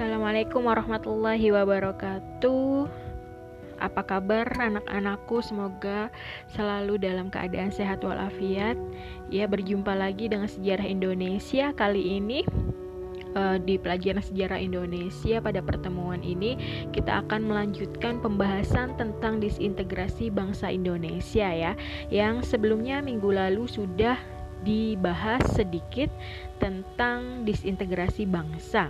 Assalamualaikum 0.00 0.64
warahmatullahi 0.64 1.52
wabarakatuh. 1.52 2.88
Apa 3.84 4.00
kabar 4.00 4.48
anak-anakku? 4.48 5.44
Semoga 5.44 6.08
selalu 6.56 6.96
dalam 6.96 7.28
keadaan 7.28 7.68
sehat 7.68 8.00
walafiat. 8.00 8.80
Ya, 9.28 9.44
berjumpa 9.44 9.92
lagi 9.92 10.32
dengan 10.32 10.48
sejarah 10.48 10.88
Indonesia 10.88 11.76
kali 11.76 12.16
ini 12.16 12.48
uh, 13.36 13.60
di 13.60 13.76
pelajaran 13.76 14.24
sejarah 14.24 14.56
Indonesia 14.56 15.36
pada 15.36 15.60
pertemuan 15.60 16.24
ini 16.24 16.56
kita 16.96 17.20
akan 17.20 17.52
melanjutkan 17.52 18.24
pembahasan 18.24 18.96
tentang 18.96 19.36
disintegrasi 19.36 20.32
bangsa 20.32 20.72
Indonesia 20.72 21.52
ya 21.52 21.76
yang 22.08 22.40
sebelumnya 22.40 23.04
minggu 23.04 23.36
lalu 23.36 23.68
sudah 23.68 24.16
dibahas 24.64 25.44
sedikit 25.52 26.08
tentang 26.56 27.44
disintegrasi 27.44 28.24
bangsa. 28.24 28.88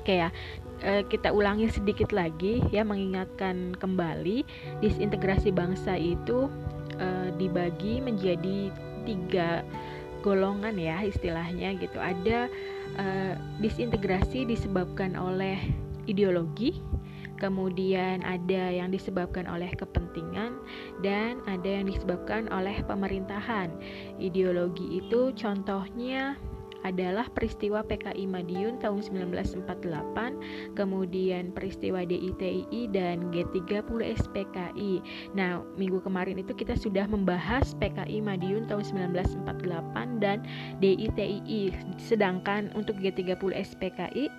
Oke 0.00 0.16
ya, 0.16 0.32
e, 0.80 1.04
kita 1.12 1.28
ulangi 1.28 1.68
sedikit 1.68 2.08
lagi 2.16 2.64
ya 2.72 2.80
mengingatkan 2.80 3.76
kembali 3.76 4.48
disintegrasi 4.80 5.52
bangsa 5.52 5.92
itu 6.00 6.48
e, 6.96 7.36
dibagi 7.36 8.00
menjadi 8.00 8.72
tiga 9.04 9.60
golongan 10.24 10.80
ya 10.80 11.04
istilahnya 11.04 11.76
gitu. 11.76 12.00
Ada 12.00 12.48
e, 12.96 13.06
disintegrasi 13.60 14.48
disebabkan 14.48 15.20
oleh 15.20 15.60
ideologi, 16.08 16.80
kemudian 17.36 18.24
ada 18.24 18.72
yang 18.72 18.88
disebabkan 18.88 19.44
oleh 19.52 19.68
kepentingan 19.76 20.56
dan 21.04 21.44
ada 21.44 21.68
yang 21.68 21.92
disebabkan 21.92 22.48
oleh 22.48 22.80
pemerintahan. 22.88 23.68
Ideologi 24.16 25.04
itu 25.04 25.36
contohnya 25.36 26.40
adalah 26.82 27.28
peristiwa 27.32 27.84
PKI 27.84 28.24
Madiun 28.24 28.80
tahun 28.80 29.04
1948, 29.04 30.76
kemudian 30.76 31.52
peristiwa 31.52 32.04
DITII 32.04 32.88
dan 32.92 33.28
G30 33.32 34.00
SPKI. 34.16 34.92
Nah, 35.36 35.60
minggu 35.76 36.00
kemarin 36.00 36.40
itu 36.40 36.52
kita 36.56 36.76
sudah 36.76 37.04
membahas 37.04 37.76
PKI 37.76 38.24
Madiun 38.24 38.68
tahun 38.68 39.12
1948 39.12 40.22
dan 40.22 40.44
DITII. 40.80 41.74
Sedangkan 42.00 42.72
untuk 42.72 42.96
G30 43.00 43.52
SPKI 43.54 44.30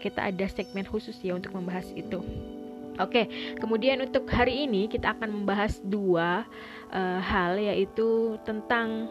kita 0.00 0.32
ada 0.32 0.46
segmen 0.48 0.88
khusus 0.88 1.20
ya 1.20 1.36
untuk 1.36 1.52
membahas 1.52 1.92
itu. 1.92 2.24
Oke, 3.00 3.32
kemudian 3.56 4.04
untuk 4.04 4.28
hari 4.28 4.68
ini 4.68 4.84
kita 4.84 5.16
akan 5.16 5.44
membahas 5.44 5.80
dua 5.80 6.44
uh, 6.92 7.20
hal 7.22 7.56
yaitu 7.56 8.36
tentang 8.44 9.08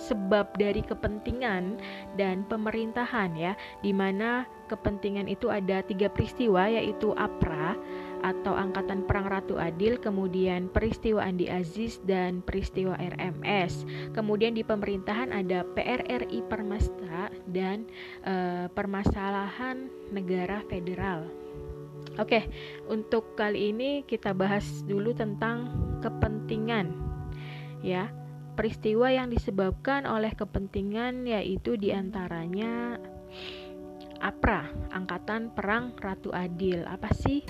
sebab 0.00 0.56
dari 0.56 0.80
kepentingan 0.80 1.76
dan 2.16 2.48
pemerintahan 2.48 3.36
ya 3.36 3.52
di 3.84 3.92
mana 3.92 4.48
kepentingan 4.70 5.26
itu 5.26 5.52
ada 5.52 5.82
tiga 5.84 6.08
peristiwa 6.08 6.70
yaitu 6.70 7.12
APRA 7.18 7.76
atau 8.20 8.52
Angkatan 8.52 9.08
Perang 9.08 9.32
Ratu 9.32 9.56
Adil, 9.56 9.96
kemudian 9.96 10.68
peristiwa 10.68 11.24
Andi 11.24 11.48
Aziz 11.48 11.98
dan 12.04 12.44
peristiwa 12.44 12.94
RMS. 13.00 13.88
Kemudian 14.12 14.52
di 14.52 14.60
pemerintahan 14.60 15.32
ada 15.32 15.64
PRRI 15.72 16.44
Permesta 16.46 17.32
dan 17.48 17.88
e, 18.22 18.68
permasalahan 18.76 19.88
negara 20.12 20.60
federal. 20.68 21.26
Oke, 22.20 22.48
untuk 22.92 23.36
kali 23.40 23.72
ini 23.72 24.04
kita 24.04 24.36
bahas 24.36 24.84
dulu 24.84 25.16
tentang 25.16 25.72
kepentingan 26.04 26.92
ya 27.80 28.12
peristiwa 28.60 29.08
yang 29.08 29.32
disebabkan 29.32 30.04
oleh 30.04 30.36
kepentingan 30.36 31.24
yaitu 31.24 31.80
di 31.80 31.96
antaranya 31.96 33.00
APRA, 34.20 34.68
Angkatan 34.92 35.48
Perang 35.56 35.96
Ratu 35.96 36.28
Adil. 36.36 36.84
Apa 36.84 37.08
sih 37.16 37.40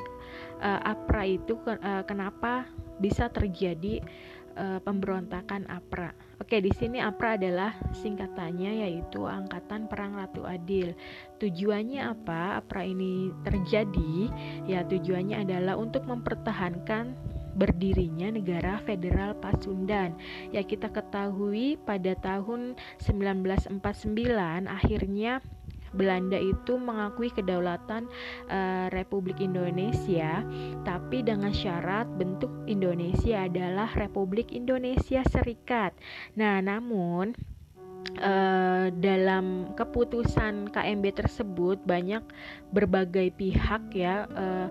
uh, 0.62 0.78
APRA 0.86 1.26
itu? 1.26 1.58
Uh, 1.66 2.06
kenapa 2.06 2.70
bisa 3.02 3.26
terjadi 3.26 4.06
uh, 4.54 4.78
pemberontakan 4.86 5.66
APRA? 5.66 6.14
Oke, 6.38 6.62
di 6.62 6.70
sini 6.78 7.02
APRA 7.02 7.34
adalah 7.34 7.74
singkatannya 7.90 8.86
yaitu 8.86 9.26
Angkatan 9.26 9.90
Perang 9.90 10.14
Ratu 10.14 10.46
Adil. 10.46 10.94
Tujuannya 11.42 12.06
apa? 12.06 12.62
APRA 12.62 12.86
ini 12.86 13.34
terjadi? 13.42 14.30
Ya, 14.62 14.86
tujuannya 14.86 15.42
adalah 15.42 15.74
untuk 15.74 16.06
mempertahankan 16.06 17.18
berdirinya 17.60 18.32
negara 18.32 18.80
federal 18.88 19.36
Pasundan. 19.36 20.16
Ya 20.48 20.64
kita 20.64 20.88
ketahui 20.88 21.76
pada 21.84 22.16
tahun 22.16 22.80
1949 23.04 23.76
akhirnya 24.64 25.44
Belanda 25.90 26.38
itu 26.38 26.78
mengakui 26.78 27.34
kedaulatan 27.34 28.06
uh, 28.46 28.86
Republik 28.94 29.42
Indonesia, 29.42 30.46
tapi 30.86 31.26
dengan 31.26 31.50
syarat 31.50 32.06
bentuk 32.14 32.50
Indonesia 32.70 33.50
adalah 33.50 33.90
Republik 33.98 34.54
Indonesia 34.54 35.26
Serikat. 35.26 35.90
Nah, 36.38 36.62
namun 36.62 37.34
uh, 38.22 38.86
dalam 38.94 39.74
keputusan 39.74 40.70
KMB 40.70 41.04
tersebut 41.26 41.82
banyak 41.82 42.22
berbagai 42.70 43.34
pihak 43.34 43.90
ya 43.90 44.30
uh, 44.30 44.66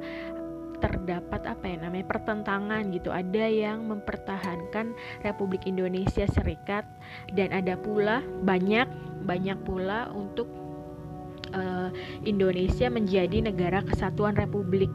terdapat 0.80 1.46
apa 1.46 1.64
ya 1.68 1.78
namanya 1.80 2.08
pertentangan 2.08 2.90
gitu. 2.92 3.12
Ada 3.12 3.46
yang 3.48 3.88
mempertahankan 3.88 4.96
Republik 5.24 5.68
Indonesia 5.68 6.26
Serikat 6.32 6.88
dan 7.36 7.52
ada 7.52 7.76
pula 7.76 8.24
banyak 8.44 8.88
banyak 9.24 9.60
pula 9.68 10.10
untuk 10.16 10.48
uh, 11.54 11.90
Indonesia 12.26 12.88
menjadi 12.88 13.44
negara 13.44 13.84
kesatuan 13.84 14.36
republik 14.36 14.90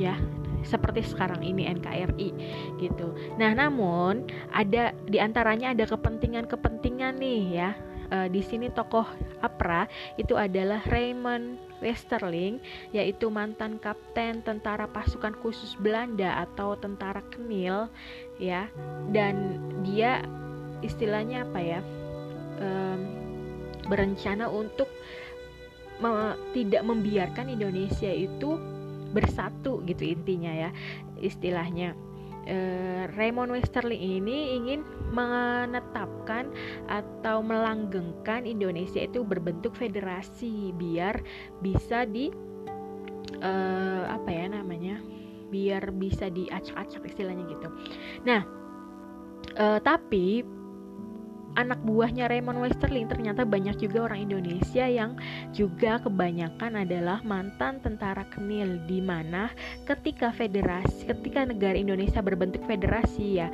ya 0.00 0.16
seperti 0.62 1.02
sekarang 1.02 1.42
ini 1.42 1.66
NKRI 1.66 2.30
gitu. 2.78 3.14
Nah, 3.34 3.50
namun 3.50 4.30
ada 4.54 4.94
di 5.10 5.18
antaranya 5.18 5.74
ada 5.74 5.84
kepentingan-kepentingan 5.90 7.18
nih 7.18 7.42
ya 7.50 7.70
uh, 8.12 8.28
di 8.28 8.44
sini 8.44 8.68
tokoh 8.68 9.08
APRA 9.40 9.88
itu 10.20 10.36
adalah 10.36 10.84
Raymond 10.92 11.56
Westerling 11.80 12.60
yaitu 12.94 13.32
mantan 13.32 13.80
kapten 13.80 14.44
tentara 14.44 14.86
pasukan 14.86 15.34
khusus 15.40 15.74
Belanda 15.80 16.44
atau 16.44 16.76
tentara 16.76 17.24
Kenil 17.32 17.88
ya. 18.36 18.68
Dan 19.10 19.58
dia 19.82 20.22
istilahnya 20.84 21.48
apa 21.48 21.58
ya 21.58 21.80
um, 22.60 23.00
berencana 23.88 24.46
untuk 24.46 24.86
me 26.02 26.34
tidak 26.50 26.82
membiarkan 26.82 27.50
Indonesia 27.50 28.10
itu 28.10 28.58
bersatu 29.12 29.82
gitu 29.88 30.06
intinya 30.06 30.50
ya 30.50 30.70
istilahnya. 31.18 31.94
Uh, 32.42 33.06
Raymond 33.14 33.54
Westerling 33.54 34.02
ini 34.02 34.58
ingin 34.58 34.82
menetapkan 35.12 36.48
atau 36.88 37.44
melanggengkan 37.44 38.48
Indonesia 38.48 39.04
itu 39.04 39.22
berbentuk 39.22 39.76
federasi 39.76 40.72
biar 40.74 41.20
bisa 41.60 42.08
di 42.08 42.32
uh, 43.44 44.04
apa 44.08 44.30
ya 44.32 44.48
namanya 44.48 44.98
biar 45.52 45.92
bisa 45.92 46.32
diacak-acak 46.32 47.04
istilahnya 47.04 47.44
gitu. 47.44 47.68
Nah, 48.24 48.40
uh, 49.60 49.78
tapi 49.84 50.40
anak 51.56 51.84
buahnya 51.84 52.32
Raymond 52.32 52.64
Westerling 52.64 53.12
ternyata 53.12 53.44
banyak 53.44 53.76
juga 53.76 54.08
orang 54.08 54.24
Indonesia 54.32 54.88
yang 54.88 55.20
juga 55.52 56.00
kebanyakan 56.00 56.88
adalah 56.88 57.20
mantan 57.20 57.76
tentara 57.84 58.24
Kenil 58.32 58.80
di 58.88 59.04
mana 59.04 59.52
ketika 59.84 60.32
federasi 60.32 61.04
ketika 61.04 61.44
negara 61.44 61.76
Indonesia 61.76 62.24
berbentuk 62.24 62.64
federasi 62.64 63.44
ya 63.44 63.52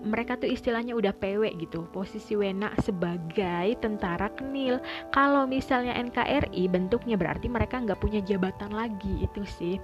mereka 0.00 0.40
tuh 0.40 0.48
istilahnya 0.48 0.96
udah 0.96 1.12
PW 1.12 1.44
gitu 1.60 1.84
posisi 1.92 2.32
Wena 2.32 2.72
sebagai 2.80 3.76
tentara 3.80 4.32
Kenil 4.32 4.80
kalau 5.12 5.44
misalnya 5.44 5.92
NKRI 5.96 6.68
bentuknya 6.72 7.20
berarti 7.20 7.52
mereka 7.52 7.80
nggak 7.80 8.00
punya 8.00 8.20
jabatan 8.24 8.72
lagi 8.72 9.24
itu 9.24 9.42
sih. 9.44 9.76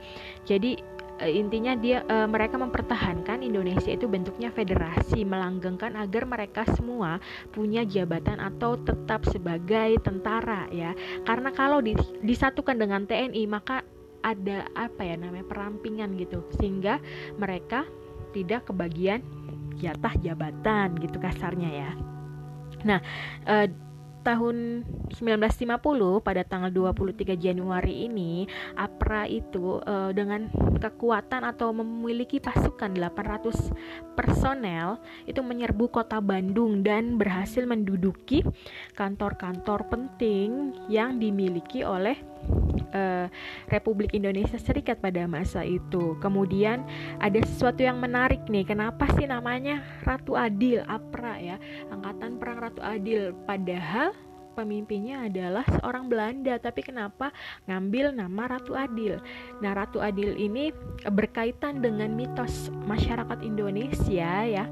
Jadi 0.49 0.81
uh, 1.21 1.31
intinya 1.31 1.77
dia 1.77 2.01
uh, 2.09 2.25
mereka 2.25 2.57
mempertahankan 2.57 3.45
Indonesia 3.45 3.93
itu 3.93 4.09
bentuknya 4.09 4.49
federasi 4.49 5.25
melanggengkan 5.29 5.97
agar 6.01 6.25
mereka 6.25 6.65
semua 6.77 7.21
punya 7.53 7.85
jabatan 7.85 8.41
atau 8.41 8.81
tetap 8.81 9.29
sebagai 9.29 10.01
tentara 10.01 10.65
ya. 10.73 10.97
Karena 11.29 11.53
kalau 11.53 11.85
di, 11.85 11.93
disatukan 12.25 12.81
dengan 12.81 13.05
TNI 13.05 13.45
maka 13.49 13.85
ada 14.25 14.67
apa 14.75 15.07
ya 15.07 15.15
namanya 15.21 15.47
perampingan 15.47 16.17
gitu. 16.17 16.41
Sehingga 16.57 16.99
mereka 17.37 17.85
tidak 18.35 18.69
kebagian 18.69 19.23
jatah 19.79 20.15
jabatan 20.21 20.97
gitu 21.01 21.17
kasarnya 21.21 21.71
ya. 21.71 21.91
Nah 22.85 23.01
uh, 23.47 23.67
tahun 24.27 24.83
1950 25.15 25.79
pada 26.19 26.43
tanggal 26.43 26.75
23 26.75 27.39
Januari 27.39 28.11
ini 28.11 28.51
APRA 28.75 29.31
itu 29.31 29.79
uh, 29.87 30.11
dengan 30.11 30.51
kekuatan 30.83 31.47
atau 31.47 31.71
memiliki 31.71 32.43
pasukan 32.43 32.91
800 32.91 33.71
personel 34.19 34.99
itu 35.31 35.39
menyerbu 35.47 35.95
kota 35.95 36.19
Bandung 36.19 36.83
dan 36.83 37.15
berhasil 37.15 37.63
menduduki 37.63 38.43
kantor-kantor 38.99 39.87
penting 39.87 40.75
yang 40.91 41.23
dimiliki 41.23 41.87
oleh 41.87 42.19
uh, 42.97 43.29
Republik 43.69 44.17
Indonesia 44.17 44.57
Serikat 44.57 45.05
pada 45.05 45.29
masa 45.29 45.61
itu. 45.69 46.17
Kemudian 46.25 46.89
ada 47.21 47.37
sesuatu 47.45 47.85
yang 47.85 48.01
menarik 48.01 48.41
nih, 48.49 48.65
kenapa 48.65 49.05
sih 49.21 49.29
namanya 49.29 49.85
Ratu 50.09 50.33
Adil 50.33 50.81
APRA 50.89 51.37
ya, 51.37 51.57
Angkatan 51.93 52.41
Perang 52.41 52.59
Ratu 52.65 52.81
Adil. 52.81 53.37
Padahal 53.45 54.17
pemimpinnya 54.57 55.29
adalah 55.29 55.69
seorang 55.69 56.09
Belanda, 56.09 56.57
tapi 56.57 56.81
kenapa 56.81 57.29
ngambil 57.69 58.17
nama 58.17 58.57
Ratu 58.57 58.73
Adil? 58.73 59.21
Nah, 59.61 59.77
Ratu 59.77 60.01
Adil 60.01 60.33
ini 60.41 60.73
berkaitan 61.05 61.85
dengan 61.85 62.09
mitos 62.17 62.73
masyarakat 62.89 63.45
Indonesia 63.45 64.33
ya. 64.49 64.65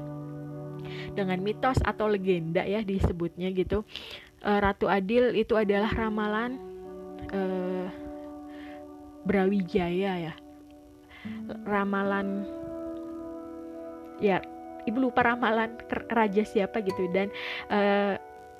Dengan 1.13 1.41
mitos 1.41 1.77
atau 1.85 2.09
legenda 2.09 2.65
ya 2.65 2.81
disebutnya 2.81 3.53
gitu. 3.53 3.85
Uh, 4.41 4.61
Ratu 4.61 4.85
Adil 4.85 5.33
itu 5.33 5.57
adalah 5.57 5.89
ramalan 5.89 6.61
uh, 7.33 7.89
Brawijaya 9.25 10.31
ya. 10.31 10.33
Ramalan 11.65 12.45
ya 14.21 14.39
ibu 14.85 15.09
lupa 15.09 15.25
ramalan 15.25 15.75
raja 16.13 16.45
siapa 16.45 16.79
gitu 16.85 17.09
dan 17.09 17.33
uh, 17.73 18.15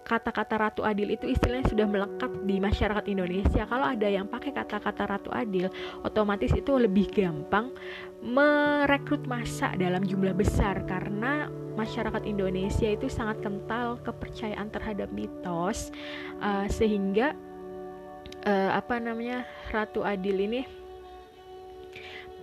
kata-kata 0.05 0.61
Ratu 0.61 0.81
Adil 0.85 1.17
itu 1.17 1.25
istilahnya 1.25 1.65
sudah 1.65 1.89
melekat 1.89 2.29
di 2.45 2.61
masyarakat 2.61 3.09
Indonesia. 3.09 3.65
Kalau 3.65 3.89
ada 3.89 4.05
yang 4.05 4.29
pakai 4.29 4.53
kata-kata 4.53 5.03
Ratu 5.09 5.33
Adil, 5.33 5.65
otomatis 6.05 6.53
itu 6.53 6.77
lebih 6.77 7.09
gampang 7.09 7.73
merekrut 8.21 9.25
massa 9.25 9.73
dalam 9.73 10.05
jumlah 10.05 10.37
besar 10.37 10.85
karena 10.85 11.49
masyarakat 11.75 12.23
Indonesia 12.23 12.87
itu 12.87 13.09
sangat 13.09 13.41
kental 13.41 13.97
kepercayaan 14.05 14.69
terhadap 14.69 15.09
mitos 15.11 15.89
uh, 16.39 16.69
sehingga 16.69 17.33
uh, 18.45 18.71
apa 18.77 19.01
namanya 19.01 19.43
Ratu 19.73 20.05
Adil 20.05 20.37
ini 20.45 20.61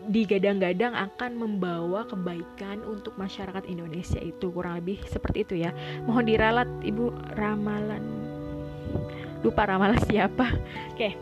digadang-gadang 0.02 0.98
akan 0.98 1.38
membawa 1.38 2.02
kebaikan 2.10 2.82
untuk 2.82 3.14
masyarakat 3.14 3.62
Indonesia 3.70 4.18
itu 4.18 4.50
kurang 4.50 4.82
lebih 4.82 4.98
seperti 5.06 5.46
itu 5.46 5.54
ya. 5.62 5.70
Mohon 6.02 6.24
diralat 6.26 6.68
ibu 6.82 7.14
ramalan. 7.38 8.02
Lupa 9.46 9.62
ramalan 9.70 9.98
siapa. 10.10 10.50
Oke. 10.90 11.14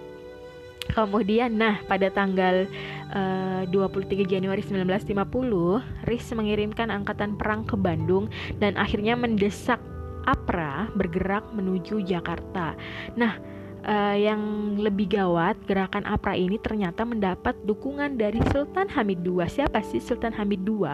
Kemudian 0.91 1.55
nah 1.55 1.79
pada 1.87 2.11
tanggal 2.11 2.67
eh, 3.15 3.63
uh, 3.63 3.69
23 3.69 4.27
Januari 4.27 4.59
1950 4.65 6.09
RIS 6.09 6.27
mengirimkan 6.35 6.91
angkatan 6.91 7.39
perang 7.39 7.63
ke 7.63 7.79
Bandung 7.79 8.27
dan 8.59 8.75
akhirnya 8.75 9.15
mendesak 9.15 9.79
APRA 10.27 10.91
bergerak 10.99 11.47
menuju 11.55 12.03
Jakarta. 12.03 12.75
Nah 13.15 13.39
uh, 13.85 14.17
yang 14.17 14.41
lebih 14.81 15.17
gawat, 15.17 15.57
gerakan 15.65 16.05
APRA 16.05 16.37
ini 16.37 16.57
ternyata 16.61 17.05
mendapat 17.05 17.57
dukungan 17.65 18.17
dari 18.17 18.41
Sultan 18.53 18.89
Hamid 18.93 19.25
II. 19.25 19.45
Siapa 19.47 19.81
sih 19.85 20.01
Sultan 20.01 20.35
Hamid 20.37 20.65
II? 20.65 20.85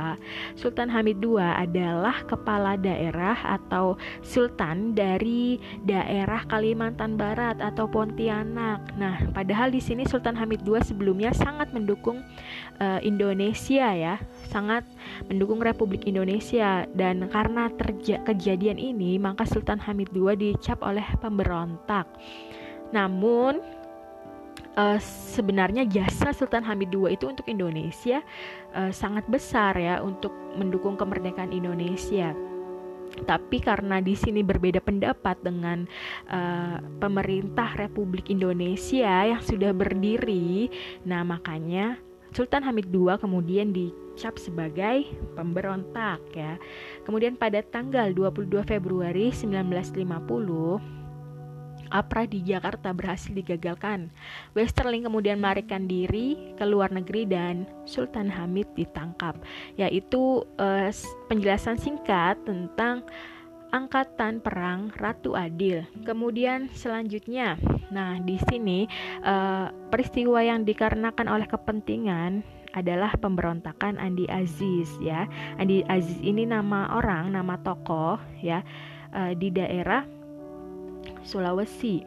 Sultan 0.59 0.91
Hamid 0.91 1.23
II 1.23 1.39
adalah 1.41 2.23
kepala 2.27 2.75
daerah 2.79 3.37
atau 3.43 3.99
sultan 4.23 4.95
dari 4.95 5.59
daerah 5.87 6.43
Kalimantan 6.47 7.15
Barat 7.19 7.59
atau 7.63 7.87
Pontianak. 7.91 8.95
Nah, 8.99 9.23
padahal 9.33 9.71
di 9.71 9.81
sini 9.83 10.07
Sultan 10.07 10.37
Hamid 10.39 10.63
II 10.67 10.79
sebelumnya 10.83 11.31
sangat 11.35 11.71
mendukung 11.71 12.23
uh, 12.83 13.01
Indonesia 13.03 13.93
ya, 13.95 14.17
sangat 14.51 14.87
mendukung 15.27 15.63
Republik 15.63 16.07
Indonesia 16.07 16.87
dan 16.95 17.27
karena 17.31 17.71
terja 17.75 18.23
kejadian 18.25 18.79
ini 18.79 19.19
maka 19.19 19.45
Sultan 19.49 19.81
Hamid 19.83 20.13
II 20.15 20.33
dicap 20.37 20.83
oleh 20.83 21.05
pemberontak. 21.19 22.07
Namun 22.95 23.59
uh, 24.77 24.99
sebenarnya 25.35 25.89
jasa 25.89 26.31
Sultan 26.37 26.63
Hamid 26.63 26.93
II 26.93 27.11
itu 27.11 27.27
untuk 27.27 27.49
Indonesia 27.49 28.21
uh, 28.77 28.93
sangat 28.93 29.25
besar 29.27 29.75
ya 29.81 30.05
untuk 30.05 30.31
mendukung 30.55 30.95
kemerdekaan 30.95 31.51
Indonesia. 31.51 32.37
Tapi 33.17 33.63
karena 33.63 34.03
di 34.03 34.19
sini 34.19 34.43
berbeda 34.45 34.83
pendapat 34.83 35.41
dengan 35.41 35.89
uh, 36.29 36.83
pemerintah 37.01 37.79
Republik 37.79 38.29
Indonesia 38.29 39.25
yang 39.25 39.41
sudah 39.41 39.73
berdiri, 39.73 40.69
nah 41.07 41.23
makanya 41.25 41.97
Sultan 42.35 42.67
Hamid 42.67 42.93
II 42.93 43.17
kemudian 43.17 43.73
dicap 43.73 44.37
sebagai 44.37 45.09
pemberontak 45.33 46.21
ya. 46.37 46.61
Kemudian 47.09 47.41
pada 47.41 47.65
tanggal 47.65 48.13
22 48.13 48.69
Februari 48.69 49.33
1950 49.33 51.06
APRA 51.91 52.27
di 52.27 52.43
Jakarta 52.43 52.91
berhasil 52.93 53.33
digagalkan. 53.33 54.11
Westerling 54.53 55.07
kemudian 55.07 55.39
melarikan 55.39 55.87
diri 55.87 56.55
ke 56.59 56.65
luar 56.67 56.91
negeri 56.91 57.27
dan 57.27 57.67
Sultan 57.87 58.31
Hamid 58.31 58.67
ditangkap. 58.75 59.39
Yaitu 59.79 60.45
uh, 60.59 60.91
penjelasan 61.31 61.79
singkat 61.79 62.39
tentang 62.45 63.07
angkatan 63.75 64.39
perang 64.41 64.95
Ratu 64.95 65.35
Adil. 65.35 65.85
Kemudian 66.07 66.71
selanjutnya, 66.73 67.59
nah 67.91 68.17
di 68.23 68.39
sini 68.49 68.87
uh, 69.27 69.69
peristiwa 69.91 70.41
yang 70.41 70.63
dikarenakan 70.63 71.27
oleh 71.29 71.45
kepentingan 71.45 72.41
adalah 72.77 73.13
pemberontakan 73.17 73.97
Andi 73.97 74.29
Aziz 74.29 74.93
ya. 75.01 75.25
Andi 75.57 75.81
Aziz 75.89 76.21
ini 76.21 76.45
nama 76.45 76.93
orang, 76.93 77.33
nama 77.33 77.57
tokoh 77.61 78.21
ya 78.45 78.61
uh, 79.17 79.33
di 79.33 79.49
daerah 79.49 80.05
Sulawesi. 81.27 82.07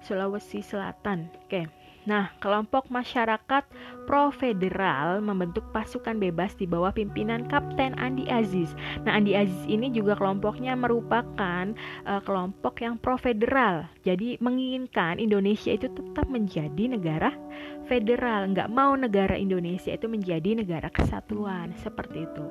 Sulawesi 0.00 0.64
Selatan. 0.64 1.28
Oke. 1.44 1.68
Nah, 2.08 2.32
kelompok 2.40 2.88
masyarakat 2.88 3.68
pro-federal 4.08 5.20
membentuk 5.20 5.68
pasukan 5.68 6.16
bebas 6.16 6.56
di 6.56 6.64
bawah 6.64 6.96
pimpinan 6.96 7.44
Kapten 7.44 7.92
Andi 8.00 8.24
Aziz. 8.32 8.72
Nah, 9.04 9.20
Andi 9.20 9.36
Aziz 9.36 9.68
ini 9.68 9.92
juga 9.92 10.16
kelompoknya 10.16 10.72
merupakan 10.80 11.76
uh, 12.08 12.20
kelompok 12.24 12.80
yang 12.80 12.96
pro-federal. 12.96 13.84
Jadi 14.00 14.40
menginginkan 14.40 15.20
Indonesia 15.20 15.76
itu 15.76 15.92
tetap 15.92 16.24
menjadi 16.32 16.88
negara 16.88 17.36
federal, 17.84 18.48
nggak 18.48 18.72
mau 18.72 18.96
negara 18.96 19.36
Indonesia 19.36 19.92
itu 19.92 20.08
menjadi 20.08 20.56
negara 20.56 20.88
kesatuan 20.88 21.76
seperti 21.84 22.24
itu. 22.24 22.46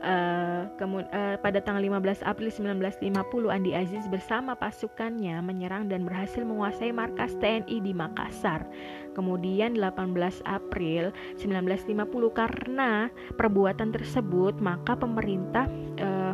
Uh, 0.00 0.64
uh, 0.80 1.36
pada 1.44 1.60
tanggal 1.60 1.84
15 1.84 2.24
April 2.24 2.48
1950 2.48 3.52
Andi 3.52 3.76
Aziz 3.76 4.08
bersama 4.08 4.56
pasukannya 4.56 5.44
menyerang 5.44 5.92
dan 5.92 6.08
berhasil 6.08 6.40
menguasai 6.40 6.88
markas 6.88 7.36
TNI 7.36 7.84
di 7.84 7.92
Makassar. 7.92 8.64
Kemudian 9.12 9.76
18 9.76 10.40
April 10.48 11.12
1950 11.36 12.00
karena 12.32 13.12
perbuatan 13.36 13.92
tersebut 13.92 14.56
maka 14.56 14.96
pemerintah 14.96 15.68
uh, 16.00 16.32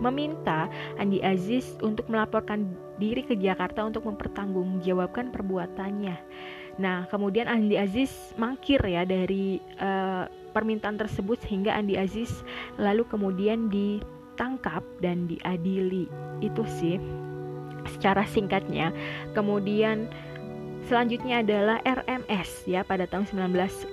meminta 0.00 0.68
Andi 1.00 1.24
Aziz 1.24 1.76
untuk 1.80 2.08
melaporkan 2.12 2.68
diri 3.00 3.24
ke 3.24 3.36
Jakarta 3.36 3.84
untuk 3.84 4.04
mempertanggungjawabkan 4.08 5.32
perbuatannya. 5.32 6.16
Nah, 6.76 7.08
kemudian 7.08 7.48
Andi 7.48 7.80
Aziz 7.80 8.12
mangkir 8.36 8.80
ya 8.84 9.08
dari 9.08 9.60
uh, 9.80 10.28
permintaan 10.56 10.96
tersebut 10.96 11.36
sehingga 11.44 11.76
Andi 11.76 12.00
Aziz 12.00 12.32
lalu 12.80 13.04
kemudian 13.04 13.68
ditangkap 13.68 14.80
dan 15.04 15.28
diadili. 15.28 16.08
Itu 16.40 16.64
sih 16.80 16.96
secara 17.92 18.24
singkatnya. 18.24 18.96
Kemudian 19.36 20.08
Selanjutnya 20.86 21.42
adalah 21.42 21.82
RMS 21.82 22.62
ya 22.62 22.86
pada 22.86 23.10
tahun 23.10 23.26
1950. 23.26 23.90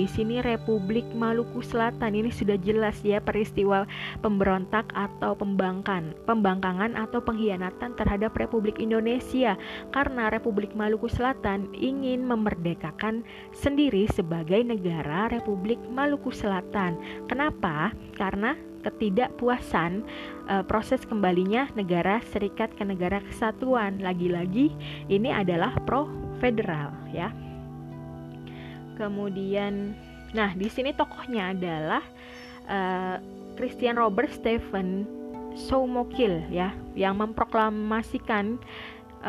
Di 0.00 0.08
sini 0.08 0.40
Republik 0.40 1.04
Maluku 1.12 1.60
Selatan 1.60 2.16
ini 2.16 2.32
sudah 2.32 2.56
jelas 2.64 2.96
ya 3.04 3.20
peristiwa 3.20 3.84
pemberontak 4.24 4.88
atau 4.96 5.36
pembangkan, 5.36 6.16
pembangkangan 6.24 6.96
atau 6.96 7.20
pengkhianatan 7.20 7.92
terhadap 8.00 8.32
Republik 8.40 8.80
Indonesia 8.80 9.60
karena 9.92 10.32
Republik 10.32 10.72
Maluku 10.72 11.12
Selatan 11.12 11.68
ingin 11.76 12.24
memerdekakan 12.24 13.20
sendiri 13.52 14.08
sebagai 14.08 14.64
negara 14.64 15.28
Republik 15.28 15.76
Maluku 15.92 16.32
Selatan. 16.32 16.96
Kenapa? 17.28 17.92
Karena 18.16 18.56
ketidakpuasan 18.84 20.04
uh, 20.46 20.62
proses 20.68 21.02
kembalinya 21.08 21.66
negara 21.72 22.20
serikat 22.30 22.70
ke 22.76 22.84
negara 22.84 23.24
kesatuan. 23.24 23.98
Lagi-lagi 24.04 24.70
ini 25.08 25.32
adalah 25.32 25.72
pro 25.88 26.06
federal 26.38 26.92
ya. 27.10 27.32
Kemudian 29.00 29.96
nah 30.34 30.50
di 30.52 30.66
sini 30.66 30.92
tokohnya 30.92 31.54
adalah 31.54 32.02
uh, 32.68 33.16
Christian 33.54 33.96
Robert 33.96 34.30
Stephen 34.34 35.06
Soumokil 35.54 36.50
ya 36.50 36.74
yang 36.98 37.22
memproklamasikan 37.22 38.58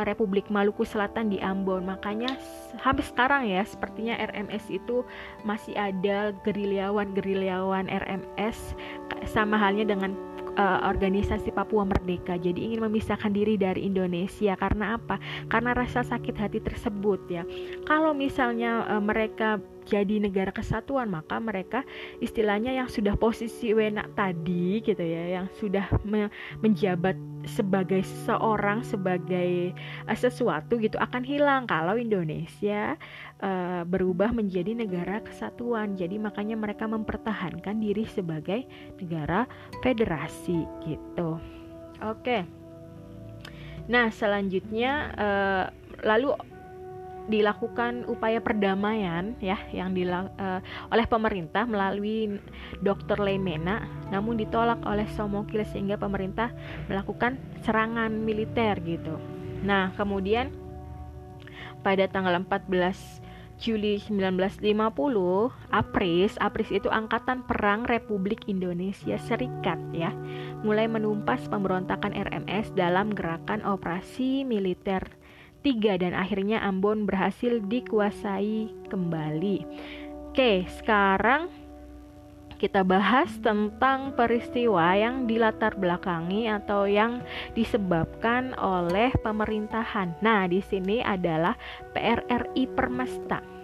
Republik 0.04 0.52
Maluku 0.52 0.84
Selatan 0.84 1.32
di 1.32 1.40
Ambon. 1.40 1.88
Makanya 1.88 2.36
sampai 2.84 3.06
sekarang 3.06 3.44
ya 3.48 3.64
sepertinya 3.64 4.20
RMS 4.20 4.68
itu 4.68 5.08
masih 5.48 5.78
ada 5.80 6.36
gerilyawan-gerilyawan 6.44 7.88
RMS 7.88 8.76
sama 9.32 9.56
halnya 9.56 9.88
dengan 9.88 10.12
uh, 10.58 10.80
organisasi 10.90 11.52
Papua 11.54 11.86
Merdeka. 11.88 12.36
Jadi 12.40 12.72
ingin 12.72 12.84
memisahkan 12.84 13.32
diri 13.32 13.56
dari 13.56 13.88
Indonesia 13.88 14.56
karena 14.58 14.98
apa? 14.98 15.20
Karena 15.52 15.76
rasa 15.76 16.02
sakit 16.04 16.36
hati 16.36 16.60
tersebut 16.60 17.20
ya. 17.30 17.44
Kalau 17.86 18.12
misalnya 18.16 18.88
uh, 18.90 19.04
mereka 19.04 19.62
jadi 19.86 20.18
negara 20.18 20.50
kesatuan 20.50 21.08
maka 21.14 21.38
mereka 21.38 21.86
istilahnya 22.20 22.74
yang 22.74 22.90
sudah 22.90 23.14
posisi 23.16 23.72
wenak 23.72 24.10
tadi 24.18 24.82
gitu 24.82 25.02
ya 25.02 25.40
yang 25.42 25.48
sudah 25.62 25.86
me 26.02 26.28
menjabat 26.60 27.14
sebagai 27.46 28.02
seorang 28.26 28.82
sebagai 28.82 29.72
uh, 30.10 30.18
sesuatu 30.18 30.82
gitu 30.82 30.98
akan 30.98 31.22
hilang 31.22 31.70
kalau 31.70 31.96
Indonesia 31.96 32.98
uh, 33.46 33.86
berubah 33.86 34.34
menjadi 34.34 34.74
negara 34.74 35.22
kesatuan 35.22 35.94
jadi 35.94 36.18
makanya 36.18 36.58
mereka 36.58 36.90
mempertahankan 36.90 37.78
diri 37.78 38.10
sebagai 38.10 38.66
negara 38.98 39.46
federasi 39.86 40.66
gitu 40.90 41.38
oke 42.02 42.26
okay. 42.26 42.42
nah 43.86 44.10
selanjutnya 44.10 45.14
uh, 45.14 45.66
lalu 46.02 46.34
dilakukan 47.26 48.06
upaya 48.06 48.38
perdamaian 48.38 49.34
ya 49.42 49.58
yang 49.74 49.98
dila, 49.98 50.30
uh, 50.38 50.62
oleh 50.94 51.06
pemerintah 51.10 51.66
melalui 51.66 52.38
Dr. 52.86 53.18
Lemena 53.18 53.82
namun 54.14 54.38
ditolak 54.38 54.78
oleh 54.86 55.10
Somokil 55.18 55.66
sehingga 55.66 55.98
pemerintah 55.98 56.54
melakukan 56.86 57.42
serangan 57.66 58.14
militer 58.14 58.78
gitu. 58.86 59.18
Nah, 59.66 59.90
kemudian 59.98 60.54
pada 61.82 62.06
tanggal 62.06 62.38
14 62.46 63.26
Juli 63.56 64.04
1950, 64.04 64.60
APRIS, 65.72 66.36
APRIS 66.44 66.70
itu 66.76 66.92
Angkatan 66.92 67.48
Perang 67.48 67.88
Republik 67.88 68.52
Indonesia 68.52 69.16
Serikat 69.16 69.80
ya, 69.96 70.12
mulai 70.60 70.92
menumpas 70.92 71.48
pemberontakan 71.48 72.12
RMS 72.12 72.76
dalam 72.76 73.16
gerakan 73.16 73.64
operasi 73.64 74.44
militer 74.44 75.08
3 75.66 75.98
dan 75.98 76.14
akhirnya 76.14 76.62
Ambon 76.62 77.10
berhasil 77.10 77.58
dikuasai 77.66 78.70
kembali. 78.94 79.66
Oke, 80.30 80.70
sekarang 80.70 81.50
kita 82.62 82.86
bahas 82.86 83.34
tentang 83.42 84.14
peristiwa 84.14 84.94
yang 84.96 85.26
dilatar 85.26 85.76
belakangi 85.76 86.48
atau 86.48 86.86
yang 86.88 87.26
disebabkan 87.58 88.54
oleh 88.56 89.10
pemerintahan. 89.26 90.16
Nah, 90.24 90.48
di 90.48 90.62
sini 90.64 91.02
adalah 91.04 91.58
PRRI 91.98 92.64
Permesta. 92.72 93.55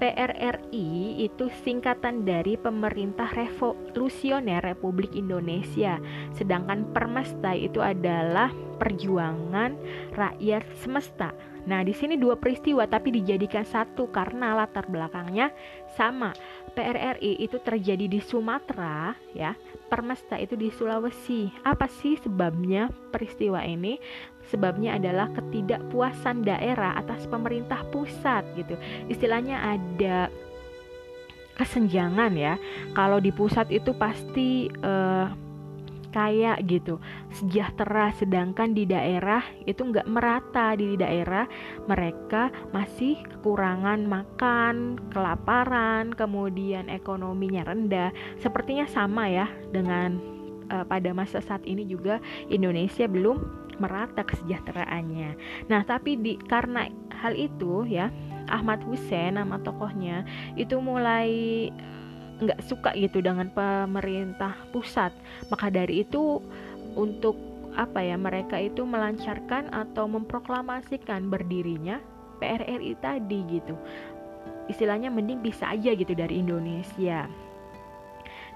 PRRI 0.00 1.20
itu 1.20 1.52
singkatan 1.60 2.24
dari 2.24 2.56
Pemerintah 2.56 3.28
Revolusioner 3.36 4.64
Republik 4.64 5.12
Indonesia, 5.12 6.00
sedangkan 6.32 6.88
Permesta 6.96 7.52
itu 7.52 7.84
adalah 7.84 8.48
Perjuangan 8.80 9.76
Rakyat 10.16 10.64
Semesta. 10.80 11.36
Nah, 11.68 11.84
di 11.84 11.92
sini 11.92 12.16
dua 12.16 12.40
peristiwa 12.40 12.88
tapi 12.88 13.12
dijadikan 13.12 13.68
satu 13.68 14.08
karena 14.08 14.56
latar 14.56 14.88
belakangnya 14.88 15.52
sama. 15.92 16.32
PRRI 16.72 17.42
itu 17.42 17.58
terjadi 17.60 18.06
di 18.06 18.20
Sumatera, 18.22 19.12
ya. 19.34 19.58
Permesta 19.90 20.38
itu 20.38 20.54
di 20.54 20.70
Sulawesi. 20.70 21.50
Apa 21.66 21.90
sih 21.90 22.14
sebabnya 22.22 22.88
peristiwa 23.10 23.60
ini? 23.66 23.98
Sebabnya 24.48 24.96
adalah 24.98 25.30
ketidakpuasan 25.34 26.46
daerah 26.46 26.94
atas 26.94 27.26
pemerintah 27.26 27.82
pusat 27.90 28.46
gitu. 28.54 28.78
Istilahnya 29.10 29.78
ada 29.78 30.30
kesenjangan 31.58 32.32
ya. 32.38 32.54
Kalau 32.94 33.18
di 33.20 33.34
pusat 33.34 33.68
itu 33.68 33.92
pasti 33.92 34.70
uh, 34.80 35.49
kaya 36.10 36.58
gitu, 36.66 36.98
sejahtera. 37.32 38.14
Sedangkan 38.14 38.74
di 38.74 38.86
daerah 38.86 39.42
itu 39.64 39.82
nggak 39.82 40.06
merata. 40.10 40.74
Di 40.76 40.94
daerah 40.98 41.46
mereka 41.86 42.50
masih 42.74 43.18
kekurangan 43.26 44.04
makan, 44.06 44.98
kelaparan, 45.10 46.12
kemudian 46.14 46.86
ekonominya 46.90 47.66
rendah. 47.66 48.10
Sepertinya 48.38 48.86
sama 48.86 49.30
ya 49.30 49.46
dengan 49.70 50.18
uh, 50.70 50.84
pada 50.86 51.10
masa 51.10 51.42
saat 51.42 51.62
ini 51.66 51.84
juga 51.84 52.22
Indonesia 52.48 53.04
belum 53.10 53.68
merata 53.80 54.22
kesejahteraannya. 54.22 55.30
Nah, 55.72 55.80
tapi 55.88 56.20
di 56.20 56.36
karena 56.36 56.86
hal 57.10 57.32
itu 57.32 57.88
ya 57.88 58.12
Ahmad 58.52 58.84
Hussein 58.84 59.40
nama 59.40 59.56
tokohnya 59.60 60.28
itu 60.54 60.76
mulai 60.78 61.68
nggak 62.40 62.60
suka 62.64 62.96
gitu 62.96 63.20
dengan 63.20 63.48
pemerintah 63.52 64.56
pusat. 64.72 65.12
Maka 65.52 65.68
dari 65.68 66.04
itu 66.04 66.40
untuk 66.96 67.36
apa 67.78 68.02
ya 68.02 68.18
mereka 68.18 68.58
itu 68.58 68.82
melancarkan 68.82 69.70
atau 69.70 70.10
memproklamasikan 70.10 71.30
berdirinya 71.30 72.02
PRRI 72.42 72.98
tadi 72.98 73.38
gitu. 73.46 73.76
Istilahnya 74.66 75.12
mending 75.12 75.44
bisa 75.44 75.70
aja 75.70 75.94
gitu 75.94 76.14
dari 76.14 76.40
Indonesia 76.42 77.28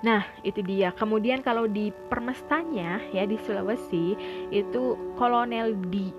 Nah, 0.05 0.21
itu 0.45 0.61
dia. 0.61 0.93
Kemudian 0.93 1.41
kalau 1.41 1.65
di 1.65 1.89
permestanya 2.13 3.01
ya 3.09 3.25
di 3.25 3.41
Sulawesi 3.41 4.13
itu 4.53 5.01
Kolonel 5.17 5.73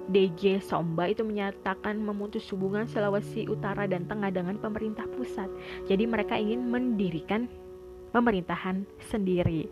DJ 0.09 0.57
Somba 0.57 1.05
itu 1.05 1.21
menyatakan 1.21 2.01
memutus 2.01 2.49
hubungan 2.49 2.89
Sulawesi 2.89 3.45
Utara 3.45 3.85
dan 3.85 4.09
Tengah 4.09 4.33
dengan 4.33 4.57
pemerintah 4.57 5.05
pusat. 5.13 5.45
Jadi 5.85 6.09
mereka 6.09 6.33
ingin 6.33 6.65
mendirikan 6.65 7.45
pemerintahan 8.09 8.89
sendiri. 9.05 9.69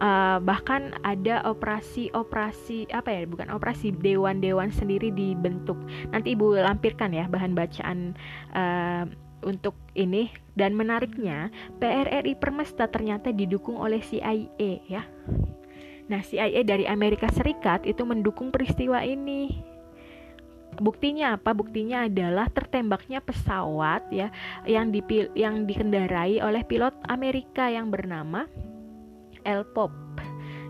Uh, 0.00 0.36
bahkan 0.44 0.92
ada 1.04 1.40
operasi-operasi 1.44 2.92
apa 2.92 3.16
ya 3.16 3.24
bukan 3.24 3.48
operasi 3.48 3.96
dewan-dewan 3.96 4.68
sendiri 4.68 5.08
dibentuk 5.08 5.80
nanti 6.12 6.36
ibu 6.36 6.52
lampirkan 6.52 7.16
ya 7.16 7.24
bahan 7.32 7.56
bacaan 7.56 8.12
uh, 8.52 9.08
untuk 9.44 9.76
ini 9.96 10.30
dan 10.54 10.76
menariknya 10.76 11.48
PRRI 11.80 12.36
Permesta 12.36 12.88
ternyata 12.88 13.32
didukung 13.32 13.80
oleh 13.80 14.00
CIA 14.04 14.84
ya. 14.86 15.02
Nah, 16.10 16.20
CIA 16.26 16.66
dari 16.66 16.90
Amerika 16.90 17.30
Serikat 17.30 17.86
itu 17.86 18.02
mendukung 18.02 18.50
peristiwa 18.50 18.98
ini. 19.06 19.62
Buktinya 20.80 21.38
apa? 21.38 21.54
Buktinya 21.54 22.06
adalah 22.06 22.50
tertembaknya 22.50 23.22
pesawat 23.22 24.10
ya 24.10 24.32
yang 24.66 24.90
dipil 24.90 25.30
yang 25.38 25.68
dikendarai 25.68 26.42
oleh 26.42 26.66
pilot 26.66 26.94
Amerika 27.06 27.70
yang 27.70 27.94
bernama 27.94 28.46
El 29.46 29.66
Pop. 29.70 29.94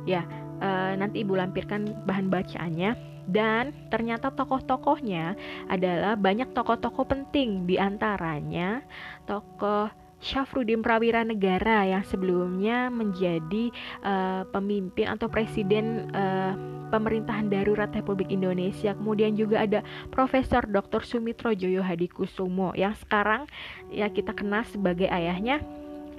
Ya, 0.08 0.24
e, 0.60 0.70
nanti 1.00 1.24
Ibu 1.24 1.34
lampirkan 1.34 2.04
bahan 2.04 2.28
bacaannya 2.28 3.10
dan 3.30 3.72
ternyata 3.88 4.34
tokoh-tokohnya 4.34 5.38
adalah 5.70 6.18
banyak 6.18 6.50
tokoh-tokoh 6.50 7.06
penting 7.06 7.64
di 7.64 7.78
antaranya 7.78 8.82
tokoh 9.24 9.88
Syafruddin 10.20 10.84
Prawira 10.84 11.24
Negara 11.24 11.88
yang 11.88 12.04
sebelumnya 12.04 12.92
menjadi 12.92 13.72
uh, 14.04 14.44
pemimpin 14.52 15.08
atau 15.08 15.32
presiden 15.32 16.12
uh, 16.12 16.52
pemerintahan 16.92 17.48
darurat 17.48 17.88
Republik 17.88 18.28
Indonesia. 18.28 18.92
Kemudian 18.92 19.32
juga 19.32 19.64
ada 19.64 19.80
Profesor 20.12 20.68
Dr. 20.68 21.08
Sumitro 21.08 21.56
Joyo 21.56 21.80
Hadikusumo 21.80 22.76
yang 22.76 22.92
sekarang 23.00 23.48
ya 23.88 24.12
kita 24.12 24.36
kenal 24.36 24.68
sebagai 24.68 25.08
ayahnya 25.08 25.64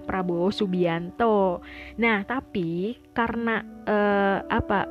Prabowo 0.04 0.50
Subianto. 0.50 1.62
Nah, 1.98 2.26
tapi 2.26 2.98
karena 3.14 3.62
uh, 3.88 4.40
apa 4.50 4.90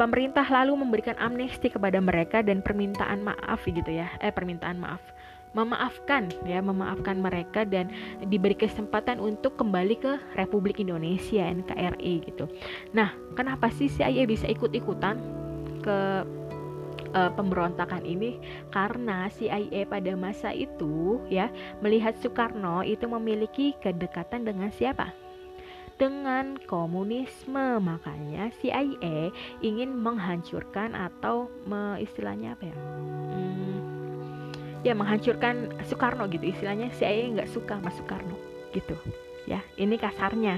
pemerintah 0.00 0.48
lalu 0.48 0.80
memberikan 0.80 1.16
amnesti 1.20 1.68
kepada 1.68 2.00
mereka 2.00 2.40
dan 2.40 2.64
permintaan 2.64 3.20
maaf 3.20 3.60
gitu 3.68 3.92
ya 3.92 4.08
eh 4.24 4.32
permintaan 4.32 4.80
maaf 4.80 5.04
memaafkan 5.52 6.30
ya 6.46 6.62
memaafkan 6.62 7.18
mereka 7.18 7.66
dan 7.66 7.90
diberi 8.22 8.54
kesempatan 8.54 9.18
untuk 9.18 9.58
kembali 9.58 9.98
ke 9.98 10.12
Republik 10.38 10.78
Indonesia 10.78 11.42
NKRI 11.42 12.14
gitu. 12.22 12.46
Nah, 12.94 13.10
kenapa 13.34 13.66
sih 13.74 13.90
CIA 13.90 14.30
bisa 14.30 14.46
ikut-ikutan 14.46 15.18
ke 15.82 16.22
uh, 17.12 17.30
pemberontakan 17.34 18.02
ini? 18.04 18.38
Karena 18.74 19.30
CIA 19.32 19.86
pada 19.86 20.12
masa 20.14 20.50
itu 20.54 21.20
ya 21.30 21.48
melihat 21.80 22.16
Soekarno 22.18 22.82
itu 22.82 23.06
memiliki 23.06 23.74
kedekatan 23.78 24.46
dengan 24.46 24.70
siapa? 24.74 25.12
dengan 26.00 26.56
komunisme. 26.64 27.76
Makanya 27.76 28.48
CIA 28.64 29.28
ingin 29.60 29.92
menghancurkan 30.00 30.96
atau 30.96 31.52
me, 31.68 32.00
istilahnya 32.00 32.56
apa 32.56 32.72
ya? 32.72 32.76
Hmm, 32.80 33.60
ya 34.80 34.96
menghancurkan 34.96 35.76
Soekarno 35.84 36.24
gitu 36.32 36.48
istilahnya 36.48 36.88
CIA 36.96 37.36
nggak 37.36 37.52
suka 37.52 37.76
sama 37.76 37.92
Soekarno 37.92 38.36
gitu 38.72 38.96
ya 39.44 39.60
ini 39.76 40.00
kasarnya 40.00 40.56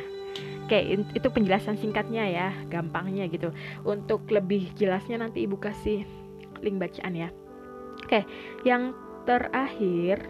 Oke 0.65 1.05
itu 1.13 1.29
penjelasan 1.29 1.77
singkatnya 1.77 2.25
ya 2.25 2.49
gampangnya 2.71 3.29
gitu 3.29 3.53
untuk 3.85 4.25
lebih 4.33 4.73
jelasnya 4.79 5.21
nanti 5.21 5.45
ibu 5.45 5.61
kasih 5.61 6.07
link 6.63 6.81
bacaan 6.81 7.13
ya. 7.15 7.29
Oke 8.03 8.25
yang 8.65 8.97
terakhir 9.29 10.27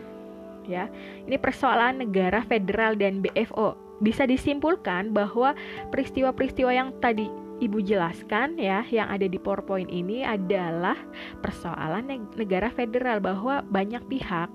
ya 0.66 0.90
ini 1.26 1.36
persoalan 1.38 2.02
negara 2.02 2.44
federal 2.46 2.94
dan 2.98 3.22
BFO 3.22 3.74
bisa 4.02 4.26
disimpulkan 4.26 5.14
bahwa 5.14 5.54
peristiwa-peristiwa 5.94 6.74
yang 6.74 6.90
tadi 6.98 7.30
Ibu 7.62 7.78
jelaskan 7.78 8.58
ya, 8.58 8.82
yang 8.90 9.06
ada 9.06 9.22
di 9.22 9.38
PowerPoint 9.38 9.86
ini 9.86 10.26
adalah 10.26 10.98
persoalan 11.38 12.10
negara 12.34 12.66
federal 12.74 13.22
bahwa 13.22 13.62
banyak 13.62 14.02
pihak, 14.10 14.50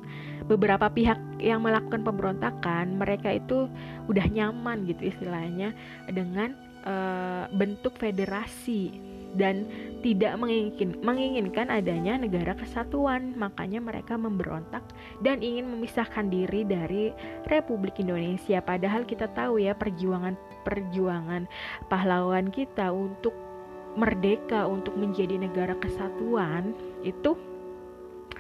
beberapa 0.52 0.92
pihak 0.92 1.16
yang 1.40 1.64
melakukan 1.64 2.04
pemberontakan, 2.04 3.00
mereka 3.00 3.32
itu 3.32 3.72
udah 4.12 4.28
nyaman 4.28 4.84
gitu 4.92 5.08
istilahnya 5.08 5.72
dengan 6.12 6.52
uh, 6.84 7.48
bentuk 7.56 7.96
federasi 7.96 8.92
dan 9.38 9.70
tidak 10.02 10.36
menginginkan, 10.42 10.98
menginginkan 11.06 11.68
adanya 11.70 12.18
negara 12.18 12.58
kesatuan. 12.58 13.38
Makanya 13.38 13.80
mereka 13.80 14.18
memberontak 14.18 14.84
dan 15.24 15.40
ingin 15.46 15.70
memisahkan 15.70 16.28
diri 16.28 16.66
dari 16.66 17.14
Republik 17.48 18.02
Indonesia. 18.02 18.60
Padahal 18.60 19.06
kita 19.06 19.30
tahu 19.32 19.62
ya 19.62 19.78
perjuangan 19.78 20.36
perjuangan 20.68 21.48
pahlawan 21.88 22.52
kita 22.52 22.92
untuk 22.92 23.32
merdeka 23.98 24.70
untuk 24.70 24.94
menjadi 24.94 25.42
negara 25.42 25.74
kesatuan 25.82 26.78
itu 27.02 27.34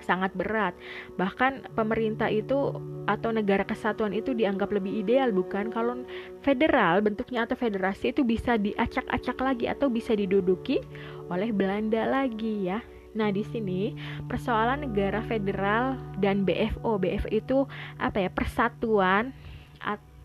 sangat 0.07 0.31
berat. 0.33 0.71
Bahkan 1.19 1.75
pemerintah 1.75 2.31
itu 2.31 2.79
atau 3.05 3.29
negara 3.35 3.67
kesatuan 3.67 4.15
itu 4.15 4.31
dianggap 4.31 4.71
lebih 4.71 5.03
ideal 5.03 5.35
bukan 5.35 5.67
kalau 5.67 6.07
federal 6.43 7.03
bentuknya 7.03 7.43
atau 7.43 7.59
federasi 7.59 8.15
itu 8.15 8.23
bisa 8.23 8.55
diacak-acak 8.55 9.37
lagi 9.43 9.65
atau 9.67 9.91
bisa 9.91 10.15
diduduki 10.15 10.79
oleh 11.27 11.51
Belanda 11.51 12.07
lagi 12.07 12.71
ya. 12.71 12.79
Nah, 13.17 13.33
di 13.33 13.43
sini 13.43 13.97
persoalan 14.29 14.87
negara 14.87 15.19
federal 15.25 15.99
dan 16.23 16.47
BFO. 16.47 16.95
BFO 17.01 17.29
itu 17.33 17.57
apa 17.99 18.23
ya? 18.23 18.29
Persatuan 18.31 19.35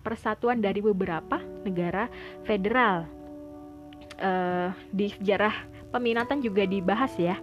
persatuan 0.02 0.58
dari 0.58 0.82
beberapa 0.82 1.38
negara 1.62 2.10
federal. 2.44 3.06
Uh, 4.22 4.70
di 4.94 5.10
sejarah 5.10 5.66
peminatan 5.90 6.42
juga 6.44 6.62
dibahas 6.62 7.10
ya. 7.18 7.38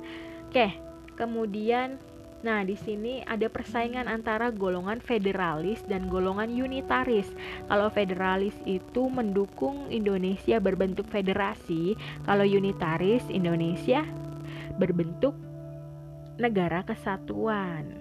Oke, 0.48 0.76
kemudian 1.20 2.00
Nah, 2.40 2.64
di 2.64 2.80
sini 2.80 3.20
ada 3.28 3.52
persaingan 3.52 4.08
antara 4.08 4.48
golongan 4.48 5.04
federalis 5.04 5.84
dan 5.92 6.08
golongan 6.08 6.48
unitaris. 6.48 7.28
Kalau 7.68 7.92
federalis 7.92 8.56
itu 8.64 9.12
mendukung 9.12 9.92
Indonesia 9.92 10.56
berbentuk 10.64 11.12
federasi, 11.12 12.00
kalau 12.24 12.48
unitaris 12.48 13.28
Indonesia 13.28 14.08
berbentuk 14.80 15.36
negara 16.40 16.80
kesatuan. 16.88 17.92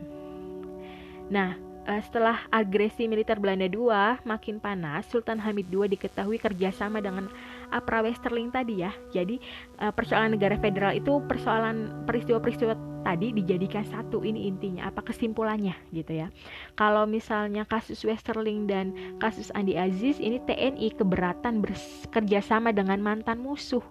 Nah, 1.28 1.58
uh, 1.90 2.00
setelah 2.06 2.46
agresi 2.54 3.10
militer 3.10 3.42
Belanda 3.42 3.66
II 3.66 4.22
makin 4.22 4.62
panas, 4.62 5.10
Sultan 5.10 5.42
Hamid 5.42 5.66
II 5.74 5.90
diketahui 5.90 6.38
kerjasama 6.38 7.02
dengan 7.02 7.26
Apra 7.70 8.00
Westerling 8.04 8.50
tadi 8.50 8.82
ya. 8.82 8.92
Jadi 9.12 9.38
uh, 9.82 9.92
persoalan 9.92 10.34
negara 10.36 10.56
federal 10.58 10.96
itu 10.96 11.20
persoalan 11.26 12.04
peristiwa-peristiwa 12.08 12.74
tadi 13.06 13.32
dijadikan 13.32 13.84
satu. 13.86 14.24
Ini 14.24 14.48
intinya 14.48 14.88
apa 14.88 15.04
kesimpulannya 15.04 15.76
gitu 15.92 16.24
ya. 16.24 16.28
Kalau 16.76 17.04
misalnya 17.04 17.64
kasus 17.68 18.04
Westerling 18.04 18.68
dan 18.68 18.92
kasus 19.22 19.52
Andi 19.54 19.76
Aziz 19.76 20.18
ini 20.18 20.40
TNI 20.44 20.96
keberatan 20.96 21.64
bekerja 21.64 22.40
sama 22.44 22.74
dengan 22.74 23.00
mantan 23.00 23.40
musuh 23.40 23.82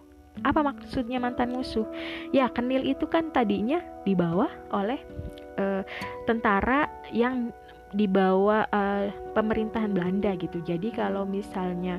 apa 0.45 0.61
maksudnya 0.61 1.17
mantan 1.17 1.49
musuh? 1.49 1.87
Ya, 2.29 2.45
Kenil 2.51 2.85
itu 2.85 3.09
kan 3.09 3.33
tadinya 3.33 3.81
dibawa 4.05 4.51
oleh 4.69 5.01
uh, 5.57 5.81
tentara 6.29 6.85
yang 7.09 7.49
dibawa 7.95 8.67
uh, 8.69 9.07
pemerintahan 9.33 9.95
Belanda 9.95 10.35
gitu. 10.35 10.59
Jadi 10.61 10.91
kalau 10.91 11.23
misalnya 11.23 11.97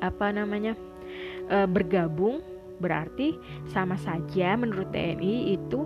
apa 0.00 0.32
namanya 0.32 0.74
uh, 1.52 1.68
bergabung 1.68 2.40
berarti 2.80 3.36
sama 3.68 4.00
saja 4.00 4.56
menurut 4.56 4.88
TNI 4.88 5.54
itu 5.54 5.84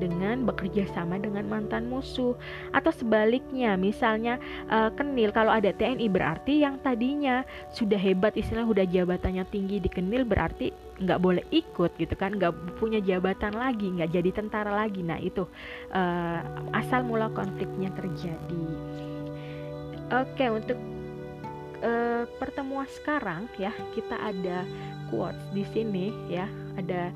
dengan 0.00 0.48
bekerja 0.48 0.88
sama 0.96 1.20
dengan 1.20 1.44
mantan 1.44 1.92
musuh. 1.92 2.32
Atau 2.72 2.88
sebaliknya 2.94 3.76
misalnya 3.76 4.40
uh, 4.72 4.88
Kenil 4.96 5.28
kalau 5.36 5.52
ada 5.52 5.68
TNI 5.76 6.08
berarti 6.08 6.64
yang 6.64 6.80
tadinya 6.80 7.44
sudah 7.76 8.00
hebat 8.00 8.32
istilah 8.32 8.64
sudah 8.64 8.88
jabatannya 8.88 9.44
tinggi 9.52 9.76
di 9.84 9.90
Kenil 9.92 10.24
berarti 10.24 10.72
nggak 11.00 11.20
boleh 11.20 11.44
ikut 11.52 11.96
gitu 11.96 12.12
kan 12.16 12.36
nggak 12.36 12.80
punya 12.80 13.00
jabatan 13.00 13.56
lagi 13.56 13.92
nggak 13.92 14.10
jadi 14.10 14.30
tentara 14.32 14.72
lagi. 14.72 15.04
Nah 15.04 15.20
itu 15.20 15.44
uh, 15.92 16.40
asal 16.72 17.04
mula 17.04 17.28
konfliknya 17.36 17.92
terjadi. 17.92 18.64
Oke 20.10 20.48
untuk 20.50 20.80
uh, 21.82 22.24
pertemuan 22.38 22.88
sekarang 22.88 23.50
ya 23.56 23.74
kita 23.96 24.16
ada 24.16 24.64
quotes 25.08 25.42
di 25.52 25.64
sini 25.74 26.12
ya 26.30 26.46
ada 26.78 27.10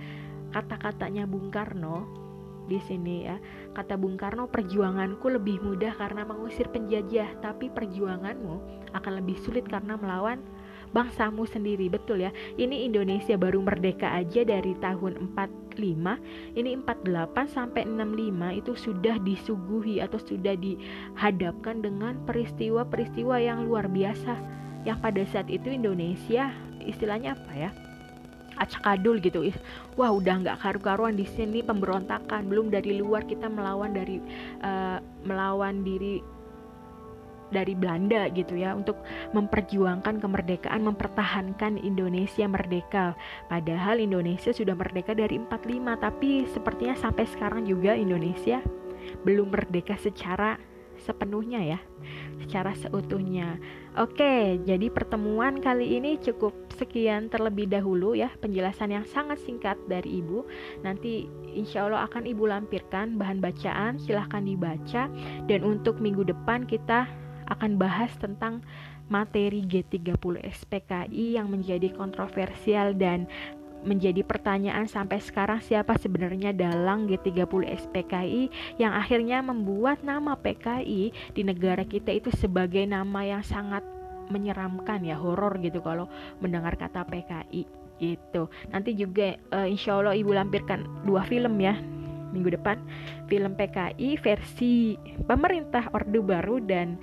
kata-katanya 0.54 1.26
Bung 1.26 1.50
Karno 1.50 2.24
di 2.64 2.80
sini 2.88 3.28
ya. 3.28 3.36
Kata 3.76 3.98
Bung 4.00 4.16
Karno, 4.16 4.48
perjuanganku 4.48 5.28
lebih 5.28 5.60
mudah 5.60 5.92
karena 5.96 6.24
mengusir 6.24 6.68
penjajah, 6.72 7.40
tapi 7.44 7.68
perjuanganmu 7.68 8.86
akan 8.96 9.12
lebih 9.20 9.36
sulit 9.44 9.68
karena 9.68 9.98
melawan 10.00 10.40
bangsamu 10.96 11.44
sendiri. 11.44 11.90
Betul 11.92 12.24
ya. 12.24 12.30
Ini 12.56 12.88
Indonesia 12.88 13.36
baru 13.36 13.60
merdeka 13.60 14.14
aja 14.14 14.46
dari 14.46 14.72
tahun 14.80 15.20
45. 15.74 16.56
Ini 16.56 16.70
48 16.80 17.50
sampai 17.50 17.82
65 17.84 18.60
itu 18.62 18.72
sudah 18.78 19.16
disuguhi 19.20 19.98
atau 19.98 20.22
sudah 20.22 20.54
dihadapkan 20.54 21.82
dengan 21.82 22.16
peristiwa-peristiwa 22.24 23.36
yang 23.42 23.66
luar 23.66 23.90
biasa 23.90 24.38
yang 24.86 25.00
pada 25.00 25.24
saat 25.26 25.50
itu 25.50 25.72
Indonesia 25.72 26.52
istilahnya 26.84 27.34
apa 27.34 27.52
ya? 27.56 27.70
acak-adul 28.54 29.18
gitu 29.18 29.50
wah 29.98 30.14
udah 30.14 30.46
nggak 30.46 30.58
karu-karuan 30.62 31.18
di 31.18 31.26
sini 31.26 31.58
pemberontakan 31.62 32.46
belum 32.46 32.70
dari 32.70 33.02
luar 33.02 33.26
kita 33.26 33.50
melawan 33.50 33.90
dari 33.94 34.22
uh, 34.62 35.02
melawan 35.26 35.82
diri 35.82 36.22
dari 37.54 37.78
Belanda 37.78 38.26
gitu 38.34 38.58
ya 38.58 38.74
untuk 38.74 38.98
memperjuangkan 39.30 40.18
kemerdekaan 40.18 40.82
mempertahankan 40.82 41.78
Indonesia 41.78 42.50
merdeka. 42.50 43.14
Padahal 43.46 44.02
Indonesia 44.02 44.50
sudah 44.50 44.74
merdeka 44.74 45.14
dari 45.14 45.38
45 45.38 46.02
tapi 46.02 46.50
sepertinya 46.50 46.98
sampai 46.98 47.24
sekarang 47.30 47.62
juga 47.62 47.94
Indonesia 47.94 48.58
belum 49.22 49.54
merdeka 49.54 49.94
secara 50.00 50.58
sepenuhnya 51.04 51.60
ya 51.76 51.78
secara 52.40 52.72
seutuhnya. 52.76 53.58
Oke 53.94 54.58
jadi 54.62 54.90
pertemuan 54.90 55.62
kali 55.62 55.98
ini 55.98 56.18
cukup 56.18 56.52
sekian 56.74 57.30
terlebih 57.30 57.70
dahulu 57.70 58.18
ya 58.18 58.30
penjelasan 58.42 58.90
yang 58.90 59.06
sangat 59.06 59.38
singkat 59.42 59.78
dari 59.86 60.22
ibu. 60.22 60.42
Nanti 60.82 61.30
insya 61.54 61.86
Allah 61.86 62.06
akan 62.08 62.26
ibu 62.26 62.44
lampirkan 62.48 63.16
bahan 63.20 63.38
bacaan 63.38 64.00
silahkan 64.02 64.42
dibaca. 64.42 65.06
Dan 65.46 65.60
untuk 65.62 66.02
minggu 66.02 66.26
depan 66.26 66.66
kita 66.66 67.06
akan 67.50 67.76
bahas 67.76 68.12
tentang 68.20 68.64
materi 69.08 69.64
G30 69.64 70.40
SPKI 70.40 71.36
yang 71.36 71.52
menjadi 71.52 71.92
kontroversial 71.92 72.96
dan 72.96 73.28
menjadi 73.84 74.24
pertanyaan 74.24 74.88
sampai 74.88 75.20
sekarang 75.20 75.60
siapa 75.60 76.00
sebenarnya 76.00 76.56
dalang 76.56 77.04
G30 77.04 77.68
SPKI 77.84 78.42
yang 78.80 78.96
akhirnya 78.96 79.44
membuat 79.44 80.00
nama 80.00 80.34
PKI 80.40 81.12
di 81.36 81.42
negara 81.44 81.84
kita 81.84 82.10
itu 82.16 82.32
sebagai 82.32 82.88
nama 82.88 83.20
yang 83.22 83.44
sangat 83.44 83.84
menyeramkan 84.32 85.04
ya 85.04 85.20
horor 85.20 85.60
gitu 85.60 85.84
kalau 85.84 86.08
mendengar 86.40 86.80
kata 86.80 87.04
PKI 87.04 87.68
gitu. 88.00 88.48
Nanti 88.72 88.96
juga 88.96 89.36
uh, 89.52 89.68
insya 89.68 90.00
Allah 90.00 90.16
ibu 90.16 90.32
lampirkan 90.32 91.04
dua 91.04 91.22
film 91.28 91.60
ya 91.60 91.76
minggu 92.32 92.56
depan. 92.56 92.80
Film 93.28 93.52
PKI 93.54 94.18
versi 94.18 94.98
pemerintah 95.28 95.92
Orde 95.94 96.18
Baru 96.18 96.58
dan 96.58 96.98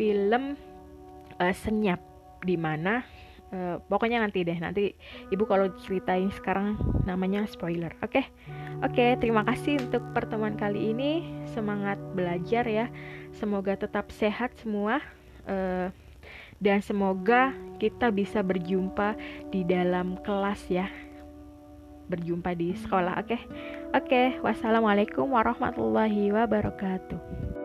film 0.00 0.56
uh, 1.36 1.52
Senyap 1.52 2.00
di 2.40 2.56
mana 2.56 3.04
Uh, 3.50 3.82
pokoknya 3.90 4.22
nanti 4.22 4.46
deh 4.46 4.54
nanti 4.62 4.94
ibu 5.34 5.42
kalau 5.42 5.74
ceritain 5.82 6.30
sekarang 6.30 6.78
namanya 7.02 7.42
spoiler 7.50 7.90
oke 7.98 8.14
okay? 8.14 8.30
oke 8.78 8.94
okay, 8.94 9.18
terima 9.18 9.42
kasih 9.42 9.74
untuk 9.82 10.06
pertemuan 10.14 10.54
kali 10.54 10.94
ini 10.94 11.26
semangat 11.50 11.98
belajar 12.14 12.62
ya 12.70 12.86
semoga 13.34 13.74
tetap 13.74 14.14
sehat 14.14 14.54
semua 14.62 15.02
uh, 15.50 15.90
dan 16.62 16.78
semoga 16.78 17.50
kita 17.82 18.14
bisa 18.14 18.38
berjumpa 18.38 19.18
di 19.50 19.66
dalam 19.66 20.14
kelas 20.22 20.70
ya 20.70 20.86
berjumpa 22.06 22.54
di 22.54 22.78
sekolah 22.78 23.18
oke 23.18 23.34
okay? 23.34 23.42
oke 23.90 24.06
okay, 24.06 24.26
wassalamualaikum 24.46 25.26
warahmatullahi 25.26 26.30
wabarakatuh 26.30 27.59